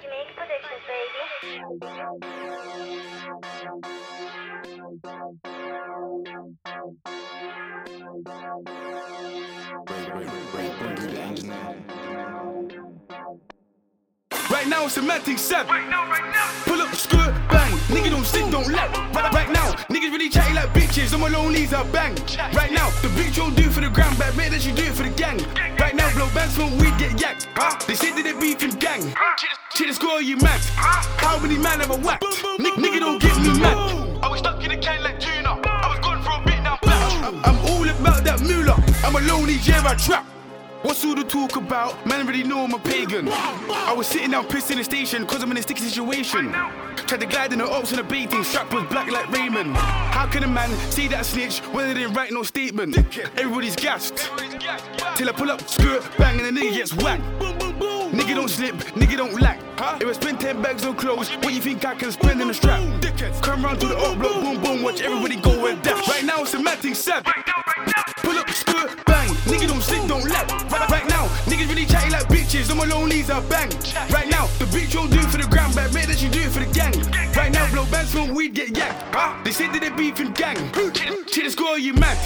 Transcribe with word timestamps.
Jamaica 0.00 0.32
Productions, 0.36 0.82
baby. 0.86 1.22
Right 14.50 14.66
now 14.68 14.84
it's 14.86 14.96
a 14.96 15.02
mad 15.02 15.22
thing, 15.22 15.36
Seb. 15.36 15.66
Pull 15.66 16.80
up, 16.80 16.94
skirt, 16.94 17.34
bang. 17.50 17.72
Nigga 17.88 18.10
don't 18.10 18.24
sit, 18.24 18.50
don't 18.52 18.68
let. 18.68 18.96
Right, 19.14 19.32
right 19.32 19.50
now, 19.50 19.72
niggas 19.90 20.12
really 20.12 20.28
chatty 20.28 20.54
like 20.54 20.68
bitches. 20.70 21.12
On 21.12 21.20
my 21.20 21.28
low 21.28 21.48
knees, 21.48 21.74
I 21.74 21.82
bang. 21.90 22.14
Right 22.54 22.70
now, 22.70 22.90
the 23.02 23.08
bitch 23.08 23.34
don't 23.36 23.56
do 23.56 23.68
for 23.70 23.80
the 23.80 23.88
gram, 23.88 24.14
but 24.16 24.36
make 24.36 24.50
that 24.50 24.64
you 24.64 24.72
do 24.72 24.84
it 24.84 24.92
for 24.92 25.02
the 25.02 25.10
gang. 25.10 25.38
Blow 26.18 26.28
bands 26.34 26.54
smoke 26.56 26.72
weed, 26.80 26.98
get 26.98 27.12
yacked. 27.12 27.86
They 27.86 27.94
say 27.94 28.10
that 28.10 28.24
they 28.24 28.32
beefing 28.32 28.76
gang. 28.80 29.14
Shit, 29.76 29.86
the 29.86 29.94
score, 29.94 30.20
you 30.20 30.36
mad. 30.38 30.60
How 30.74 31.38
many 31.38 31.56
man 31.56 31.78
have 31.78 31.92
I 31.92 31.96
whacked? 31.96 32.24
Nick, 32.58 32.74
nigga 32.74 32.98
don't 32.98 33.22
get 33.22 33.38
me 33.38 33.56
mad. 33.60 34.18
I 34.20 34.26
was 34.28 34.40
stuck 34.40 34.60
in 34.64 34.72
a 34.72 34.76
can 34.76 35.00
like 35.04 35.20
tuna. 35.20 35.60
I 35.64 35.88
was 35.88 36.00
gone 36.00 36.20
for 36.24 36.42
a 36.42 36.44
bit 36.44 36.60
now, 36.64 36.76
back. 36.82 37.22
I'm 37.22 37.56
all 37.70 37.88
about 37.88 38.24
that 38.24 38.40
moolah. 38.40 38.74
I'm 39.04 39.14
a 39.14 39.20
lonely 39.32 39.58
yeah, 39.62 39.80
I 39.86 39.94
trap. 39.94 40.26
What's 40.82 41.04
all 41.04 41.14
the 41.14 41.22
talk 41.22 41.54
about? 41.54 42.04
Man, 42.04 42.22
already 42.22 42.42
know 42.42 42.64
I'm 42.64 42.74
a 42.74 42.80
pagan. 42.80 43.28
I 43.30 43.94
was 43.96 44.08
sitting 44.08 44.32
down 44.32 44.46
pissed 44.46 44.72
in 44.72 44.78
the 44.78 44.84
station 44.84 45.24
cause 45.24 45.40
I'm 45.44 45.52
in 45.52 45.58
a 45.58 45.62
sticky 45.62 45.82
situation. 45.82 46.52
Tried 47.08 47.20
to 47.20 47.26
glide 47.26 47.52
in 47.54 47.60
the 47.60 47.66
ops 47.66 47.90
and 47.92 48.00
a 48.00 48.04
baiting, 48.04 48.44
strap 48.44 48.70
was 48.70 48.84
black 48.90 49.10
like 49.10 49.30
Raymond. 49.30 49.74
How 49.74 50.26
can 50.26 50.44
a 50.44 50.46
man 50.46 50.68
see 50.90 51.08
that 51.08 51.24
snitch 51.24 51.60
when 51.72 51.88
they 51.88 51.94
didn't 51.94 52.12
write 52.12 52.32
no 52.32 52.42
statement? 52.42 52.98
Everybody's 53.38 53.74
gassed. 53.76 54.30
Till 55.16 55.26
I 55.26 55.32
pull 55.32 55.50
up, 55.50 55.66
skirt, 55.66 56.06
bang, 56.18 56.38
and 56.38 56.54
the 56.54 56.60
nigga 56.60 56.74
gets 56.74 56.92
whacked. 56.92 57.22
Boom, 57.38 57.56
boom, 57.56 57.78
boom. 57.78 58.12
Nigga 58.12 58.34
don't 58.34 58.50
slip, 58.50 58.74
nigga 58.92 59.16
don't 59.16 59.40
lack. 59.40 59.58
If 60.02 60.06
I 60.06 60.12
spend 60.12 60.38
10 60.38 60.60
bags 60.60 60.84
on 60.84 60.96
clothes, 60.96 61.30
what 61.36 61.54
you 61.54 61.62
think 61.62 61.82
I 61.86 61.94
can 61.94 62.12
spend 62.12 62.42
in 62.42 62.50
a 62.50 62.54
strap? 62.54 62.82
Come 63.40 63.64
round 63.64 63.80
to 63.80 63.86
the 63.86 63.96
up 63.96 64.18
block, 64.18 64.42
boom 64.42 64.62
boom, 64.62 64.82
watch 64.82 65.00
everybody 65.00 65.36
go 65.36 65.66
and 65.66 65.80
dash. 65.82 66.06
Right 66.08 66.24
now 66.24 66.42
it's 66.42 66.52
a 66.52 66.62
mad 66.62 66.78
thing, 66.80 66.94
bitches. 72.68 72.70
On 72.70 72.76
my 72.76 72.94
low 72.94 73.06
knees, 73.06 73.30
I 73.30 73.40
bang. 73.48 73.70
Right 74.10 74.28
now, 74.28 74.46
the 74.58 74.64
bitch 74.66 74.92
don't 74.92 75.10
do 75.10 75.20
for 75.22 75.38
the 75.38 75.46
gram, 75.48 75.70
but 75.74 75.92
make 75.92 76.06
that 76.06 76.22
you 76.22 76.28
do 76.28 76.40
it 76.40 76.50
for 76.50 76.60
the 76.60 76.72
gang. 76.72 76.94
Right 77.34 77.52
now, 77.52 77.70
blow 77.72 77.86
bands 77.86 78.10
smoke 78.10 78.34
weed, 78.34 78.54
get 78.54 78.72
yacked. 78.72 79.44
They 79.44 79.50
say 79.50 79.68
that 79.68 79.80
they 79.80 79.90
beefing 79.90 80.32
gang. 80.32 80.56
Shit, 81.26 81.44
the 81.44 81.50
score, 81.50 81.78
you 81.78 81.94
mad? 81.94 82.16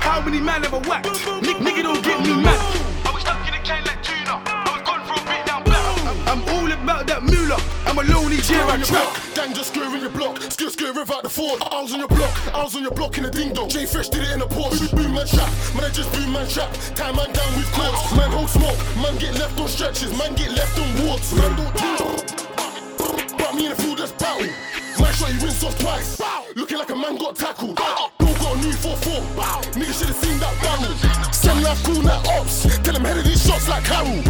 How 0.00 0.20
many 0.20 0.40
man 0.40 0.62
have 0.62 0.74
I 0.74 0.78
whacked? 0.88 1.06
Nick, 1.42 1.56
nigga 1.58 1.82
don't 1.82 2.02
get 2.04 2.20
me 2.20 2.42
mad. 2.42 2.60
I 3.04 3.10
was 3.12 3.22
stuck 3.22 3.46
in 3.46 3.54
a 3.54 3.62
can 3.62 3.84
like 3.84 4.02
tuna. 4.02 4.42
I 4.46 4.72
was 4.72 4.82
gone 4.82 5.06
for 5.06 5.20
a 5.20 5.24
bit 5.26 5.46
now, 5.46 5.62
black. 5.62 6.28
I'm 6.28 6.42
all 6.54 6.70
about 6.70 7.06
that 7.06 7.22
moolah. 7.22 7.60
I'm 7.86 7.98
a 7.98 8.02
lonely 8.12 8.36
yeah, 8.36 8.66
I 8.66 8.78
trap. 8.82 9.23
Gang 9.44 9.52
just 9.52 9.74
square 9.74 9.94
in 9.94 10.00
your 10.00 10.08
block, 10.08 10.40
skirt 10.40 10.72
skirt 10.72 10.96
rev 10.96 11.10
out 11.10 11.22
the 11.22 11.28
fort. 11.28 11.60
I 11.70 11.82
was 11.82 11.92
on 11.92 11.98
your 11.98 12.08
block, 12.08 12.54
I 12.54 12.62
was 12.64 12.74
on 12.76 12.82
your 12.82 12.92
block 12.92 13.18
in 13.18 13.26
a 13.26 13.30
ding 13.30 13.52
dong. 13.52 13.68
J 13.68 13.84
Fresh 13.84 14.08
did 14.08 14.22
it 14.22 14.30
in 14.30 14.40
a 14.40 14.46
Porsche. 14.46 14.90
Boom 14.96 15.12
man 15.12 15.26
trap, 15.26 15.52
man 15.76 15.84
I 15.84 15.90
just 15.90 16.10
boom 16.12 16.32
man 16.32 16.48
trap. 16.48 16.72
Tie 16.96 17.12
man 17.12 17.30
down 17.30 17.52
with 17.52 17.70
cords. 17.72 18.16
Man 18.16 18.30
hold 18.32 18.48
smoke, 18.48 18.78
man 19.04 19.18
get 19.18 19.34
left 19.34 19.60
on 19.60 19.68
stretches, 19.68 20.16
man 20.16 20.34
get 20.34 20.50
left 20.52 20.78
on 20.80 20.88
wards. 21.04 21.34
Man 21.36 21.52
don't 21.60 21.76
do. 21.76 23.36
But 23.36 23.54
me 23.54 23.66
in 23.66 23.76
the 23.76 23.76
field 23.76 23.98
just 23.98 24.16
battle. 24.16 24.48
Man 24.96 25.12
shot 25.12 25.28
you 25.28 25.40
win 25.40 25.50
off 25.50 25.78
twice. 25.78 26.22
Looking 26.56 26.78
like 26.78 26.88
a 26.88 26.96
man 26.96 27.18
got 27.18 27.36
tackled. 27.36 27.76
Bill 27.76 28.34
got 28.40 28.56
a 28.56 28.60
new 28.64 28.72
4-4. 28.72 29.76
Nigga 29.76 29.92
should 29.92 30.08
have 30.08 30.16
seen 30.24 30.40
that 30.40 30.56
barrel. 30.64 30.96
Send 31.34 31.62
life 31.62 31.84
cool 31.84 32.00
like 32.00 32.24
ops. 32.28 32.64
Tell 32.80 32.96
him 32.96 33.04
head 33.04 33.18
of 33.18 33.24
these 33.24 33.44
shots 33.46 33.68
like 33.68 33.84
Carol. 33.84 34.22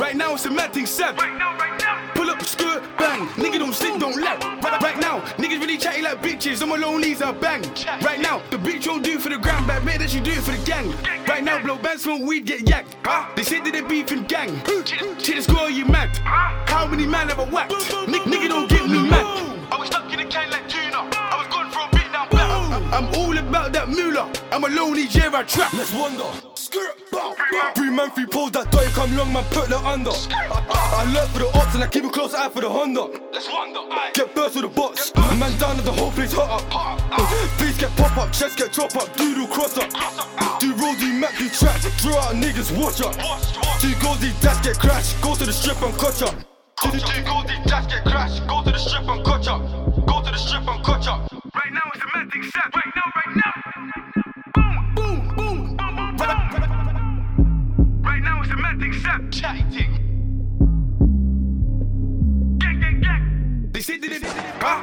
Right 0.00 0.16
now 0.16 0.32
it's 0.32 0.46
a 0.46 0.50
mad 0.50 0.72
thing, 0.72 0.86
Seb. 0.86 1.14
Pull 1.18 1.26
up, 1.26 1.75
skirt, 2.46 2.82
bang. 2.98 3.26
Nigga 3.36 3.58
don't 3.58 3.74
slip, 3.74 3.98
don't 3.98 4.16
let. 4.16 4.42
Right, 4.62 4.82
right 4.82 4.98
now, 4.98 5.20
niggas 5.36 5.60
really 5.60 5.78
chatty 5.78 6.02
like 6.02 6.22
bitches. 6.22 6.62
On 6.62 6.68
my 6.68 6.76
low 6.76 6.96
knees, 6.98 7.22
I 7.22 7.32
bang. 7.32 7.62
Right 8.02 8.20
now, 8.20 8.42
the 8.50 8.56
bitch 8.56 8.84
don't 8.84 9.02
do 9.02 9.18
for 9.18 9.28
the 9.28 9.38
gram, 9.38 9.66
but 9.66 9.84
make 9.84 9.98
that 9.98 10.14
you 10.14 10.20
do 10.20 10.32
it 10.32 10.42
for 10.42 10.52
the 10.52 10.64
gang. 10.64 10.94
Right 11.26 11.42
now, 11.42 11.62
blow 11.62 11.76
bands 11.76 12.04
smoke 12.04 12.22
weed, 12.22 12.46
get 12.46 12.60
yacked. 12.60 13.36
They 13.36 13.42
say 13.42 13.60
that 13.60 13.72
they 13.72 13.80
beefing 13.80 14.24
gang. 14.24 14.62
Shit, 15.18 15.36
the 15.36 15.42
score, 15.42 15.70
you 15.70 15.84
mad? 15.86 16.16
How 16.68 16.86
many 16.86 17.06
man 17.06 17.28
have 17.28 17.40
I 17.40 17.44
whacked? 17.44 17.72
Nick, 18.08 18.22
nigga 18.22 18.48
don't 18.48 18.68
get 18.68 18.88
me 18.88 19.08
mad. 19.08 19.26
I 19.70 19.76
was 19.78 19.88
stuck 19.88 20.12
in 20.12 20.20
a 20.20 20.24
can 20.26 20.50
like 20.50 20.68
tuna. 20.68 21.08
I 21.12 21.36
was 21.38 21.48
gone 21.48 21.70
for 21.70 21.80
a 21.80 21.90
bit 21.90 22.10
now, 22.12 22.28
black. 22.28 22.48
I'm 22.92 23.12
all 23.14 23.36
about 23.36 23.72
that 23.72 23.88
moolah. 23.88 24.30
I'm 24.52 24.64
a 24.64 24.68
lonely 24.68 25.06
yeah, 25.10 25.30
I 25.32 25.42
trap. 25.42 25.72
Let's 25.72 25.92
wonder. 25.92 26.24
Skirt, 26.54 26.94
bow, 26.96 27.04
bow. 27.04 27.05
Three 27.74 27.90
man, 27.90 28.10
three 28.10 28.26
poles, 28.26 28.52
that 28.52 28.70
dirty 28.70 28.90
come 28.92 29.16
long, 29.16 29.32
man, 29.32 29.44
put 29.50 29.68
that 29.68 29.84
under. 29.84 30.10
I, 30.10 31.04
I, 31.04 31.12
lurk 31.12 31.28
for 31.30 31.38
the 31.40 31.48
ops 31.58 31.74
and 31.74 31.84
I 31.84 31.86
keep 31.86 32.04
a 32.04 32.10
close 32.10 32.34
eye 32.34 32.48
for 32.48 32.60
the 32.60 32.68
Honda. 32.68 33.08
Let's 33.32 33.48
wonder. 33.48 33.80
Get 34.14 34.34
burst 34.34 34.54
with 34.56 34.64
the 34.64 34.68
box, 34.68 35.14
man 35.14 35.56
down 35.58 35.76
and 35.76 35.86
the 35.86 35.92
whole 35.92 36.10
place 36.10 36.32
hot 36.32 36.64
up. 36.72 37.00
Face 37.58 37.78
get 37.78 37.94
pop 37.96 38.16
up, 38.16 38.32
chest 38.32 38.58
get 38.58 38.72
chop 38.72 38.94
up, 38.96 39.14
doodle 39.16 39.46
cross 39.46 39.76
up. 39.76 39.90
Do 40.60 40.74
roll, 40.74 40.94
do 40.94 41.12
map, 41.12 41.32
do 41.38 41.48
trap, 41.48 41.80
draw 41.98 42.16
out 42.16 42.34
niggas, 42.34 42.72
watch 42.76 43.00
up. 43.00 43.14
Two 43.80 43.94
goals, 44.02 44.20
these 44.20 44.38
dash 44.40 44.64
get 44.64 44.78
crashed, 44.78 45.20
go 45.20 45.34
to 45.34 45.44
the 45.44 45.52
strip 45.52 45.80
and 45.82 45.98
catch 45.98 46.22
up. 46.22 46.45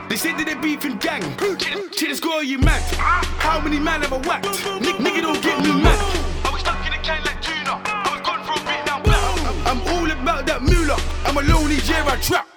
They 0.08 0.16
said 0.16 0.38
that 0.38 0.46
they 0.46 0.56
beefing 0.56 0.98
gang. 0.98 1.22
Shit, 1.60 2.10
the 2.10 2.16
score 2.16 2.44
you 2.44 2.58
mad. 2.58 2.82
How 2.98 3.60
many 3.60 3.80
man 3.80 4.02
have 4.02 4.14
I 4.14 4.18
whacked? 4.18 4.46
Nigga 4.46 5.22
don't 5.22 5.42
get 5.42 5.60
me 5.60 5.72
mad. 5.82 6.00
I 6.46 6.50
was 6.52 6.62
stuck 6.62 6.86
in 6.86 6.94
a 6.94 6.98
can 7.00 7.24
like 7.26 7.42
tuna. 7.42 7.82
I 7.84 8.10
was 8.12 8.22
gone 8.22 8.44
for 8.46 8.54
a 8.54 8.64
beat 8.64 8.86
now. 8.86 9.02
I'm 9.70 9.82
all 9.94 10.10
about 10.10 10.46
that 10.46 10.62
moolah. 10.62 11.00
I'm 11.26 11.36
a 11.38 11.42
lonely 11.42 11.76
year 11.76 12.04
I 12.06 12.16
trap. 12.22 12.53